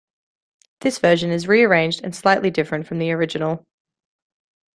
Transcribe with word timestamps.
This 0.79 0.97
version 0.97 1.29
is 1.29 1.47
rearranged 1.47 2.03
and 2.03 2.15
slightly 2.15 2.49
different 2.49 2.87
from 2.87 2.97
the 2.97 3.11
original. 3.11 3.67